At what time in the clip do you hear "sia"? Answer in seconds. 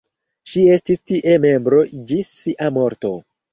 2.41-2.75